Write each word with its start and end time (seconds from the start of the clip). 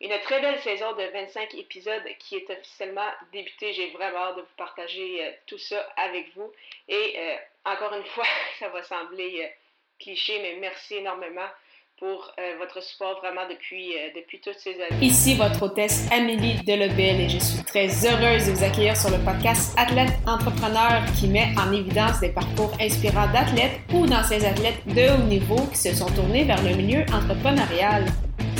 une 0.00 0.18
très 0.24 0.40
belle 0.40 0.60
saison 0.60 0.92
de 0.92 1.04
25 1.12 1.54
épisodes 1.54 2.02
qui 2.18 2.36
est 2.36 2.50
officiellement 2.50 3.08
débutée. 3.32 3.72
J'ai 3.72 3.90
vraiment 3.90 4.18
hâte 4.18 4.36
de 4.36 4.42
vous 4.42 4.56
partager 4.56 5.24
euh, 5.24 5.30
tout 5.46 5.58
ça 5.58 5.76
avec 5.96 6.34
vous. 6.36 6.52
Et 6.88 7.14
euh, 7.18 7.34
encore 7.64 7.94
une 7.94 8.04
fois, 8.04 8.24
ça 8.58 8.68
va 8.68 8.82
sembler 8.82 9.42
euh, 9.42 9.46
cliché, 9.98 10.38
mais 10.42 10.56
merci 10.60 10.96
énormément 10.96 11.48
pour 11.98 12.30
votre 12.58 12.82
support 12.82 13.20
vraiment 13.20 13.48
depuis, 13.48 13.94
depuis 14.14 14.38
toutes 14.38 14.58
ces 14.58 14.74
années. 14.74 15.00
Ici 15.00 15.34
votre 15.34 15.62
hôtesse 15.62 16.06
Amélie 16.12 16.62
Delebel 16.62 17.22
et 17.22 17.28
je 17.30 17.38
suis 17.38 17.64
très 17.64 17.86
heureuse 18.06 18.48
de 18.48 18.52
vous 18.52 18.64
accueillir 18.64 18.94
sur 18.94 19.08
le 19.08 19.24
podcast 19.24 19.74
Athlète 19.78 20.12
Entrepreneur 20.26 21.02
qui 21.18 21.26
met 21.26 21.54
en 21.56 21.72
évidence 21.72 22.20
des 22.20 22.34
parcours 22.34 22.74
inspirants 22.78 23.32
d'athlètes 23.32 23.80
ou 23.94 24.04
d'anciens 24.04 24.44
athlètes 24.44 24.86
de 24.86 25.08
haut 25.14 25.26
niveau 25.26 25.66
qui 25.68 25.78
se 25.78 25.94
sont 25.94 26.12
tournés 26.14 26.44
vers 26.44 26.62
le 26.62 26.76
milieu 26.76 27.00
entrepreneurial. 27.14 28.04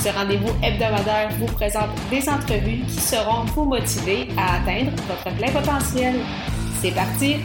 Ce 0.07 0.13
rendez-vous 0.13 0.53
hebdomadaire 0.63 1.31
vous 1.37 1.47
présente 1.47 1.91
des 2.11 2.29
entrevues 2.29 2.85
qui 2.87 3.01
seront 3.01 3.43
vous 3.47 3.65
motiver 3.65 4.29
à 4.37 4.59
atteindre 4.59 4.93
votre 5.09 5.37
plein 5.37 5.51
potentiel. 5.51 6.15
C'est 6.81 6.93
parti! 6.93 7.39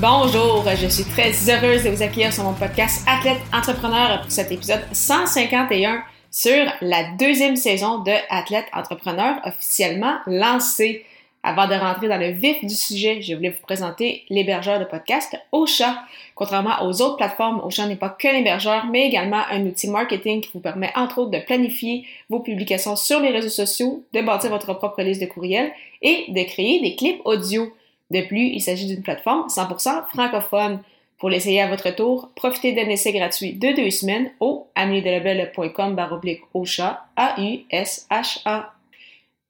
Bonjour, 0.00 0.64
je 0.74 0.86
suis 0.86 1.04
très 1.04 1.32
heureuse 1.50 1.84
de 1.84 1.90
vous 1.90 2.02
accueillir 2.02 2.32
sur 2.32 2.44
mon 2.44 2.54
podcast 2.54 3.06
Athlète 3.06 3.42
Entrepreneur 3.52 4.22
pour 4.22 4.32
cet 4.32 4.50
épisode 4.50 4.80
151 4.90 6.02
sur 6.30 6.64
la 6.80 7.12
deuxième 7.18 7.56
saison 7.56 7.98
de 7.98 8.14
Athlète 8.30 8.68
Entrepreneur 8.72 9.34
officiellement 9.44 10.14
lancée. 10.26 11.04
Avant 11.44 11.66
de 11.66 11.74
rentrer 11.74 12.06
dans 12.06 12.18
le 12.18 12.30
vif 12.30 12.64
du 12.64 12.74
sujet, 12.74 13.20
je 13.20 13.34
voulais 13.34 13.50
vous 13.50 13.62
présenter 13.62 14.22
l'hébergeur 14.30 14.78
de 14.78 14.84
podcast 14.84 15.36
Ocha. 15.50 16.04
Contrairement 16.36 16.84
aux 16.84 17.02
autres 17.02 17.16
plateformes, 17.16 17.60
Ocha 17.64 17.86
n'est 17.86 17.96
pas 17.96 18.10
qu'un 18.10 18.34
hébergeur, 18.34 18.86
mais 18.86 19.08
également 19.08 19.42
un 19.50 19.66
outil 19.66 19.90
marketing 19.90 20.40
qui 20.40 20.50
vous 20.54 20.60
permet 20.60 20.92
entre 20.94 21.18
autres 21.18 21.32
de 21.32 21.40
planifier 21.40 22.04
vos 22.30 22.38
publications 22.38 22.94
sur 22.94 23.18
les 23.18 23.30
réseaux 23.30 23.48
sociaux, 23.48 24.04
de 24.12 24.20
bâtir 24.20 24.50
votre 24.50 24.72
propre 24.74 25.02
liste 25.02 25.20
de 25.20 25.26
courriels 25.26 25.72
et 26.00 26.26
de 26.28 26.42
créer 26.44 26.80
des 26.80 26.94
clips 26.94 27.20
audio. 27.24 27.72
De 28.12 28.20
plus, 28.20 28.46
il 28.46 28.60
s'agit 28.60 28.86
d'une 28.86 29.02
plateforme 29.02 29.48
100% 29.48 30.10
francophone. 30.10 30.80
Pour 31.18 31.28
l'essayer 31.28 31.60
à 31.60 31.68
votre 31.68 31.90
tour, 31.90 32.30
profitez 32.36 32.72
d'un 32.72 32.88
essai 32.88 33.12
gratuit 33.12 33.54
de 33.54 33.72
deux 33.72 33.90
semaines 33.90 34.30
au 34.38 34.68
ameliedelabel.com 34.76 35.96
baroblique 35.96 36.42
Ocha, 36.54 37.04
A-U-S-H-A. 37.16 38.74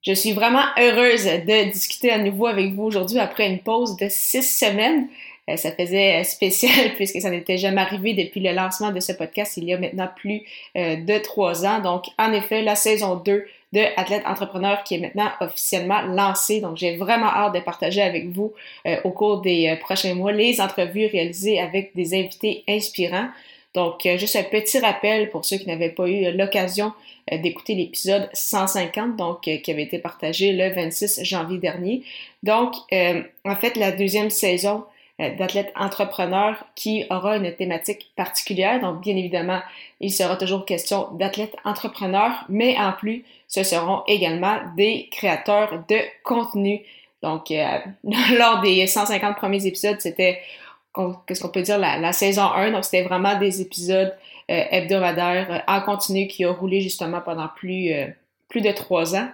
Je 0.03 0.13
suis 0.13 0.33
vraiment 0.33 0.65
heureuse 0.79 1.27
de 1.27 1.71
discuter 1.71 2.11
à 2.11 2.19
nouveau 2.19 2.47
avec 2.47 2.75
vous 2.75 2.83
aujourd'hui 2.83 3.21
après 3.21 3.49
une 3.49 3.61
pause 3.61 3.97
de 3.97 4.09
six 4.09 4.43
semaines. 4.43 5.07
Euh, 5.49 5.57
ça 5.57 5.71
faisait 5.73 6.21
euh, 6.21 6.25
spécial 6.25 6.93
puisque 6.97 7.21
ça 7.21 7.31
n'était 7.31 7.57
jamais 7.57 7.81
arrivé 7.81 8.15
depuis 8.15 8.41
le 8.41 8.53
lancement 8.53 8.91
de 8.91 9.01
ce 9.01 9.13
podcast 9.13 9.57
il 9.57 9.65
y 9.65 9.75
a 9.75 9.79
maintenant 9.79 10.09
plus 10.15 10.43
euh, 10.77 10.97
de 10.97 11.19
trois 11.19 11.65
ans. 11.65 11.81
Donc, 11.81 12.07
en 12.19 12.33
effet, 12.33 12.63
la 12.63 12.75
saison 12.75 13.15
2 13.17 13.45
de 13.73 13.81
Athlète 13.97 14.25
Entrepreneur 14.27 14.83
qui 14.83 14.97
est 14.97 14.99
maintenant 14.99 15.31
officiellement 15.41 16.03
lancée. 16.03 16.61
Donc, 16.61 16.77
j'ai 16.77 16.97
vraiment 16.97 17.29
hâte 17.29 17.55
de 17.55 17.61
partager 17.61 18.03
avec 18.03 18.29
vous 18.29 18.53
au 19.05 19.11
cours 19.11 19.41
des 19.41 19.79
prochains 19.81 20.15
mois 20.15 20.33
les 20.33 20.61
entrevues 20.61 21.07
réalisées 21.07 21.59
avec 21.59 21.93
des 21.95 22.13
invités 22.13 22.65
inspirants. 22.69 23.29
Donc, 23.75 24.07
juste 24.17 24.37
un 24.37 24.43
petit 24.43 24.79
rappel 24.79 25.31
pour 25.31 25.45
ceux 25.45 25.57
qui 25.57 25.67
n'avaient 25.67 25.91
pas 25.91 26.07
eu 26.07 26.31
l'occasion 26.37 26.93
euh, 27.31 27.39
d'écouter 27.39 27.77
l'épisode 27.77 28.29
150, 28.33 29.17
donc 29.17 29.47
euh, 29.47 29.59
qui 29.59 29.71
avait 29.71 29.85
été 29.85 30.01
partagé 30.01 30.53
le 30.53 30.75
26 30.75 31.21
janvier 31.23 31.59
dernier. 31.59 32.03
Donc, 32.43 32.75
euh, 32.93 33.23
en 33.45 33.55
fait, 33.55 33.77
la 33.77 33.93
deuxième 33.93 34.31
saison 34.31 34.85
d'athlète 35.39 35.73
entrepreneur 35.77 36.57
qui 36.75 37.05
aura 37.09 37.37
une 37.37 37.55
thématique 37.55 38.11
particulière. 38.17 38.81
Donc, 38.81 39.03
bien 39.03 39.17
évidemment, 39.17 39.61
il 40.01 40.11
sera 40.11 40.37
toujours 40.37 40.65
question 40.65 41.11
d'athlète 41.13 41.55
entrepreneur, 41.65 42.45
mais 42.49 42.77
en 42.77 42.93
plus, 42.93 43.25
ce 43.47 43.63
seront 43.63 44.03
également 44.09 44.57
des 44.77 45.09
créateurs 45.13 45.85
de 45.89 45.99
contenu. 46.25 46.81
Donc, 47.23 47.51
lors 48.37 48.63
des 48.63 48.85
150 48.89 49.37
premiers 49.37 49.65
épisodes, 49.65 50.01
c'était, 50.01 50.41
qu'est-ce 51.27 51.41
qu'on 51.41 51.49
peut 51.49 51.63
dire, 51.63 51.79
la, 51.79 52.13
saison 52.13 52.45
1. 52.45 52.73
Donc, 52.73 52.85
c'était 52.85 53.03
vraiment 53.03 53.39
des 53.39 53.61
épisodes 53.61 54.15
euh, 54.51 54.65
hebdomadaire 54.71 55.47
euh, 55.51 55.59
en 55.73 55.81
continu 55.81 56.27
qui 56.27 56.45
a 56.45 56.53
roulé 56.53 56.81
justement 56.81 57.21
pendant 57.21 57.49
plus, 57.49 57.93
euh, 57.93 58.07
plus 58.49 58.61
de 58.61 58.71
trois 58.73 59.15
ans. 59.17 59.29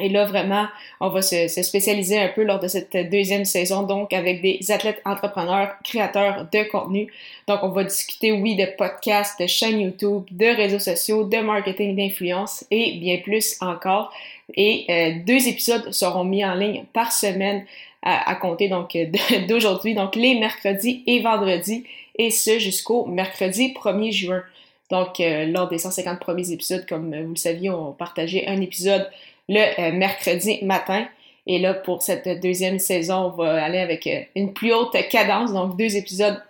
Et 0.00 0.08
là, 0.08 0.26
vraiment, 0.26 0.66
on 1.00 1.08
va 1.08 1.22
se, 1.22 1.48
spécialiser 1.48 2.18
un 2.18 2.28
peu 2.28 2.44
lors 2.44 2.60
de 2.60 2.68
cette 2.68 2.96
deuxième 3.10 3.44
saison, 3.44 3.82
donc 3.82 4.12
avec 4.12 4.42
des 4.42 4.70
athlètes 4.70 5.00
entrepreneurs, 5.04 5.74
créateurs 5.82 6.46
de 6.52 6.62
contenu. 6.70 7.12
Donc, 7.48 7.60
on 7.62 7.68
va 7.70 7.84
discuter, 7.84 8.32
oui, 8.32 8.54
de 8.54 8.66
podcasts, 8.76 9.40
de 9.40 9.46
chaînes 9.46 9.80
YouTube, 9.80 10.24
de 10.30 10.46
réseaux 10.46 10.78
sociaux, 10.78 11.24
de 11.24 11.38
marketing 11.38 11.96
d'influence 11.96 12.64
et 12.70 12.98
bien 13.00 13.18
plus 13.18 13.56
encore. 13.60 14.12
Et 14.54 14.86
deux 15.26 15.48
épisodes 15.48 15.92
seront 15.92 16.24
mis 16.24 16.44
en 16.44 16.54
ligne 16.54 16.84
par 16.92 17.12
semaine 17.12 17.64
à, 18.02 18.30
à 18.30 18.34
compter 18.36 18.68
donc 18.68 18.96
d'aujourd'hui, 19.48 19.94
donc 19.94 20.14
les 20.14 20.38
mercredis 20.38 21.02
et 21.06 21.20
vendredis 21.20 21.84
et 22.18 22.30
ce 22.30 22.58
jusqu'au 22.58 23.06
mercredi 23.06 23.72
1er 23.72 24.12
juin. 24.12 24.42
Donc, 24.90 25.20
euh, 25.20 25.46
lors 25.46 25.68
des 25.68 25.78
150 25.78 26.18
premiers 26.18 26.50
épisodes, 26.50 26.84
comme 26.86 27.14
vous 27.14 27.30
le 27.30 27.36
saviez, 27.36 27.70
on 27.70 27.92
partageait 27.92 28.46
un 28.46 28.60
épisode 28.60 29.08
le 29.48 29.80
euh, 29.80 29.92
mercredi 29.92 30.58
matin. 30.62 31.06
Et 31.46 31.58
là, 31.58 31.74
pour 31.74 32.02
cette 32.02 32.28
deuxième 32.40 32.78
saison, 32.78 33.26
on 33.26 33.30
va 33.30 33.64
aller 33.64 33.78
avec 33.78 34.06
euh, 34.06 34.20
une 34.36 34.52
plus 34.52 34.72
haute 34.72 34.96
cadence, 35.10 35.52
donc 35.52 35.76
deux 35.76 35.96
épisodes 35.96 36.42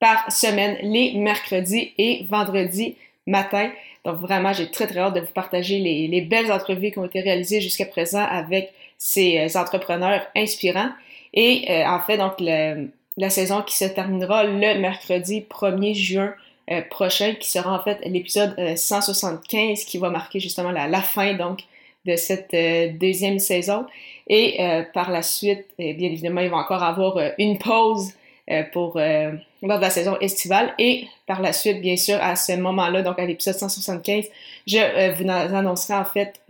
par 0.00 0.30
semaine, 0.30 0.78
les 0.82 1.14
mercredis 1.14 1.92
et 1.98 2.26
vendredis 2.28 2.96
matin. 3.26 3.70
Donc 4.04 4.20
vraiment, 4.20 4.52
j'ai 4.52 4.70
très 4.70 4.86
très 4.86 5.00
hâte 5.00 5.14
de 5.14 5.20
vous 5.20 5.32
partager 5.32 5.78
les, 5.78 6.06
les 6.06 6.20
belles 6.20 6.52
entrevues 6.52 6.92
qui 6.92 6.98
ont 6.98 7.04
été 7.04 7.20
réalisées 7.20 7.60
jusqu'à 7.60 7.84
présent 7.84 8.24
avec 8.24 8.72
ces 8.96 9.56
entrepreneurs 9.56 10.26
inspirants. 10.36 10.90
Et 11.34 11.66
en 11.84 12.00
fait, 12.00 12.16
donc 12.16 12.34
le, 12.38 12.88
la 13.18 13.30
saison 13.30 13.62
qui 13.62 13.76
se 13.76 13.84
terminera 13.84 14.44
le 14.44 14.78
mercredi 14.78 15.44
1er 15.50 15.94
juin 15.94 16.32
euh, 16.70 16.82
prochain, 16.82 17.34
qui 17.34 17.50
sera 17.50 17.72
en 17.78 17.82
fait 17.82 17.98
l'épisode 18.04 18.54
175 18.76 19.80
euh, 19.80 19.84
qui 19.86 19.98
va 19.98 20.10
marquer 20.10 20.38
justement 20.38 20.70
la, 20.70 20.86
la 20.86 21.00
fin 21.00 21.32
donc 21.34 21.62
de 22.08 22.16
cette 22.16 22.54
euh, 22.54 22.90
deuxième 22.92 23.38
saison. 23.38 23.86
Et 24.30 24.58
par 24.92 25.10
la 25.10 25.22
suite, 25.22 25.64
eh 25.78 25.94
bien 25.94 26.10
évidemment, 26.10 26.42
il 26.42 26.50
va 26.50 26.58
encore 26.58 26.82
avoir 26.82 27.18
une 27.38 27.56
pause 27.56 28.12
pour 28.74 28.98
lors 28.98 29.78
de 29.78 29.82
la 29.82 29.88
saison 29.88 30.18
estivale. 30.20 30.74
Et 30.78 31.06
par 31.26 31.40
la 31.40 31.54
suite, 31.54 31.80
bien 31.80 31.96
sûr, 31.96 32.18
à 32.20 32.36
ce 32.36 32.52
moment-là, 32.52 33.00
donc 33.00 33.18
à 33.18 33.24
l'épisode 33.24 33.54
175, 33.54 34.26
je 34.66 35.14
vous 35.14 35.30
annoncerai 35.30 35.94
en 35.94 36.04
fait 36.04 36.42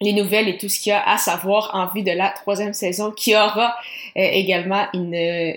les 0.00 0.12
nouvelles 0.12 0.48
et 0.48 0.56
tout 0.56 0.68
ce 0.68 0.80
qu'il 0.80 0.90
y 0.90 0.92
a 0.92 1.08
à 1.08 1.18
savoir 1.18 1.70
en 1.74 1.86
vue 1.92 2.02
de 2.02 2.12
la 2.12 2.30
troisième 2.30 2.72
saison 2.72 3.10
qui 3.10 3.34
aura 3.34 3.74
euh, 4.16 4.20
également 4.22 4.86
une, 4.94 5.14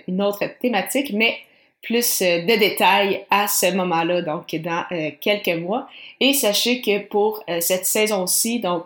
une, 0.07 0.21
autre 0.21 0.45
thématique, 0.59 1.11
mais 1.13 1.37
plus 1.81 2.21
euh, 2.21 2.41
de 2.41 2.59
détails 2.59 3.25
à 3.29 3.47
ce 3.47 3.73
moment-là, 3.73 4.21
donc 4.21 4.53
dans 4.55 4.83
euh, 4.91 5.11
quelques 5.19 5.59
mois. 5.59 5.87
Et 6.19 6.33
sachez 6.33 6.81
que 6.81 6.99
pour 6.99 7.43
cette 7.59 7.85
saison-ci, 7.85 8.59
donc 8.59 8.85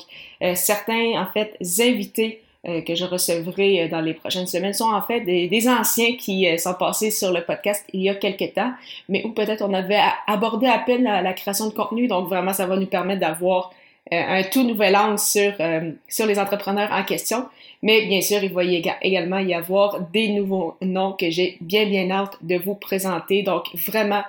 certains 0.53 1.21
en 1.21 1.25
fait 1.33 1.57
invités 1.81 2.41
que 2.63 2.95
je 2.95 3.03
recevrai 3.03 3.89
dans 3.89 3.99
les 3.99 4.13
prochaines 4.13 4.47
semaines 4.47 4.73
sont 4.73 4.91
en 4.91 5.01
fait 5.01 5.21
des, 5.21 5.69
anciens 5.69 6.15
qui 6.15 6.47
sont 6.57 6.73
passés 6.73 7.11
sur 7.11 7.31
le 7.31 7.43
podcast 7.43 7.85
il 7.93 8.01
y 8.03 8.09
a 8.09 8.15
quelques 8.15 8.53
temps, 8.53 8.71
mais 9.09 9.23
où 9.25 9.33
peut-être 9.33 9.61
on 9.61 9.73
avait 9.73 9.99
abordé 10.27 10.67
à 10.67 10.79
peine 10.79 11.03
la, 11.03 11.21
la 11.21 11.33
création 11.33 11.67
de 11.67 11.73
contenu, 11.73 12.07
donc 12.07 12.29
vraiment 12.29 12.53
ça 12.53 12.65
va 12.65 12.77
nous 12.77 12.87
permettre 12.87 13.19
d'avoir 13.19 13.71
euh, 13.71 13.84
un 14.11 14.43
tout 14.43 14.63
nouvel 14.63 14.95
angle 14.95 15.19
sur, 15.19 15.53
euh, 15.59 15.91
sur 16.07 16.25
les 16.25 16.37
entrepreneurs 16.39 16.91
en 16.91 17.03
question. 17.03 17.45
Mais 17.81 18.05
bien 18.05 18.21
sûr, 18.21 18.43
il 18.43 18.53
va 18.53 18.63
y 18.63 18.75
également 19.01 19.39
y 19.39 19.53
avoir 19.53 20.01
des 20.01 20.29
nouveaux 20.29 20.75
noms 20.81 21.13
que 21.13 21.29
j'ai 21.29 21.57
bien 21.61 21.85
bien 21.85 22.09
hâte 22.11 22.37
de 22.41 22.55
vous 22.57 22.75
présenter. 22.75 23.41
Donc 23.43 23.65
vraiment 23.87 24.23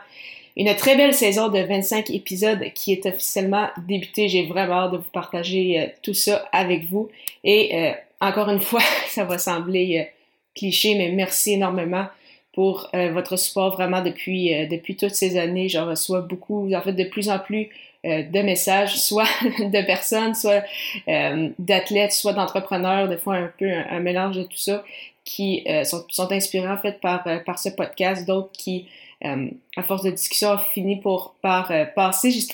une 0.56 0.74
très 0.74 0.96
belle 0.96 1.12
saison 1.12 1.48
de 1.48 1.58
25 1.58 2.10
épisodes 2.10 2.72
qui 2.74 2.92
est 2.92 3.04
officiellement 3.04 3.68
débutée. 3.86 4.28
J'ai 4.28 4.46
vraiment 4.46 4.84
hâte 4.84 4.92
de 4.92 4.96
vous 4.98 5.10
partager 5.12 5.80
euh, 5.80 5.86
tout 6.02 6.14
ça 6.14 6.48
avec 6.52 6.84
vous. 6.84 7.08
Et 7.44 7.92
encore 8.20 8.48
une 8.48 8.60
fois, 8.60 8.80
ça 9.08 9.24
va 9.24 9.38
sembler 9.38 10.08
cliché, 10.54 10.94
mais 10.94 11.10
merci 11.10 11.52
énormément 11.52 12.06
pour 12.54 12.90
votre 13.12 13.36
support 13.36 13.74
vraiment 13.74 14.00
depuis, 14.00 14.66
depuis 14.68 14.96
toutes 14.96 15.14
ces 15.14 15.36
années. 15.38 15.68
J'en 15.68 15.84
reçois 15.84 16.22
beaucoup, 16.22 16.72
en 16.74 16.80
fait 16.80 16.94
de 16.94 17.04
plus 17.04 17.28
en 17.28 17.38
plus 17.38 17.68
euh, 17.68 17.85
de 18.04 18.42
messages, 18.42 18.96
soit 19.00 19.28
de 19.42 19.84
personnes, 19.84 20.34
soit 20.34 20.62
euh, 21.08 21.50
d'athlètes, 21.58 22.12
soit 22.12 22.32
d'entrepreneurs, 22.32 23.08
des 23.08 23.18
fois 23.18 23.36
un 23.36 23.52
peu 23.58 23.70
un, 23.70 24.00
mélange 24.00 24.36
de 24.36 24.42
tout 24.44 24.58
ça, 24.58 24.84
qui 25.24 25.64
euh, 25.68 25.84
sont, 25.84 26.32
inspirés 26.32 26.68
en 26.68 26.78
fait 26.78 27.00
par, 27.00 27.26
par 27.44 27.58
ce 27.58 27.68
podcast, 27.70 28.26
d'autres 28.26 28.52
qui, 28.52 28.88
à 29.22 29.82
force 29.82 30.02
de 30.02 30.10
discussion, 30.10 30.50
ont 30.50 30.58
fini 30.58 31.00
pour, 31.00 31.34
par 31.42 31.72
passer 31.94 32.46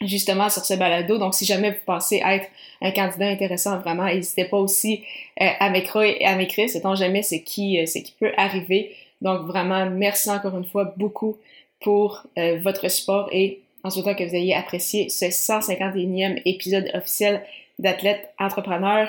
justement 0.00 0.48
sur 0.48 0.64
ce 0.64 0.74
balado. 0.74 1.18
Donc, 1.18 1.34
si 1.34 1.44
jamais 1.44 1.72
vous 1.72 1.84
pensez 1.84 2.22
être 2.24 2.48
un 2.80 2.92
candidat 2.92 3.26
intéressant, 3.26 3.78
vraiment, 3.78 4.04
n'hésitez 4.04 4.46
pas 4.46 4.56
aussi 4.56 5.02
m'écrire, 5.38 6.16
à 6.24 6.36
m'écrire, 6.36 6.70
sait-on 6.70 6.94
jamais 6.94 7.22
c'est 7.22 7.42
qui, 7.42 7.84
c'est 7.86 8.02
qui 8.02 8.14
peut 8.18 8.32
arriver. 8.38 8.94
Donc, 9.20 9.42
vraiment, 9.42 9.90
merci 9.90 10.30
encore 10.30 10.56
une 10.56 10.64
fois 10.64 10.94
beaucoup 10.96 11.36
pour 11.80 12.22
votre 12.62 12.88
support 12.88 13.28
et 13.32 13.63
en 13.84 13.90
souhaitant 13.90 14.14
que 14.14 14.24
vous 14.24 14.34
ayez 14.34 14.54
apprécié 14.54 15.10
ce 15.10 15.26
151e 15.26 16.40
épisode 16.46 16.90
officiel 16.94 17.42
d'Athlète 17.78 18.30
Entrepreneur. 18.38 19.08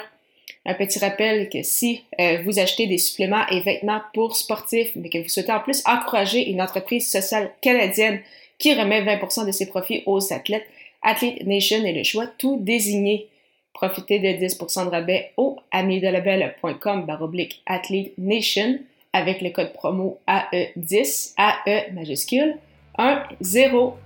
Un 0.65 0.73
petit 0.73 0.99
rappel 0.99 1.49
que 1.49 1.63
si 1.63 2.03
euh, 2.19 2.41
vous 2.43 2.59
achetez 2.59 2.85
des 2.85 2.97
suppléments 2.97 3.47
et 3.49 3.61
vêtements 3.61 4.01
pour 4.13 4.35
sportifs, 4.35 4.91
mais 4.95 5.09
que 5.09 5.19
vous 5.19 5.29
souhaitez 5.29 5.51
en 5.51 5.59
plus 5.59 5.81
encourager 5.85 6.49
une 6.49 6.61
entreprise 6.61 7.09
sociale 7.09 7.51
canadienne 7.61 8.19
qui 8.57 8.73
remet 8.73 9.03
20% 9.03 9.45
de 9.45 9.51
ses 9.51 9.67
profits 9.67 10.03
aux 10.05 10.33
athlètes, 10.33 10.65
Athlete 11.01 11.45
Nation 11.45 11.83
est 11.85 11.93
le 11.93 12.03
choix 12.03 12.27
tout 12.27 12.57
désigné. 12.59 13.27
Profitez 13.73 14.19
de 14.19 14.45
10% 14.45 14.85
de 14.85 14.89
rabais 14.89 15.31
au 15.37 15.57
amidelabel.com 15.71 17.05
baroblique 17.05 17.61
Athlete 17.65 18.13
Nation 18.17 18.79
avec 19.13 19.41
le 19.41 19.51
code 19.51 19.73
promo 19.73 20.19
AE10, 20.27 21.35
AE 21.37 21.91
majuscule 21.93 22.57
1 22.97 23.23
0 23.41 23.97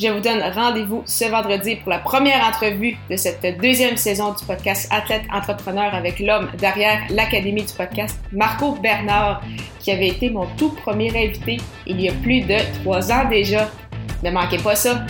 je 0.00 0.08
vous 0.08 0.20
donne 0.20 0.40
rendez-vous 0.54 1.02
ce 1.04 1.26
vendredi 1.26 1.76
pour 1.76 1.90
la 1.90 1.98
première 1.98 2.42
entrevue 2.46 2.96
de 3.10 3.16
cette 3.16 3.44
deuxième 3.60 3.98
saison 3.98 4.32
du 4.32 4.42
podcast 4.46 4.88
Athlète 4.90 5.22
Entrepreneur 5.30 5.94
avec 5.94 6.20
l'homme 6.20 6.48
derrière 6.58 7.00
l'Académie 7.10 7.64
du 7.64 7.72
podcast, 7.74 8.18
Marco 8.32 8.72
Bernard, 8.76 9.42
qui 9.78 9.92
avait 9.92 10.08
été 10.08 10.30
mon 10.30 10.46
tout 10.56 10.70
premier 10.70 11.10
invité 11.10 11.58
il 11.86 12.00
y 12.00 12.08
a 12.08 12.12
plus 12.12 12.40
de 12.40 12.56
trois 12.82 13.12
ans 13.12 13.28
déjà. 13.28 13.68
Ne 14.22 14.30
manquez 14.30 14.58
pas 14.58 14.74
ça. 14.74 15.04